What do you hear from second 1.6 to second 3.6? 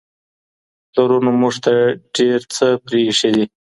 ته ډېر څه پرېښي دي.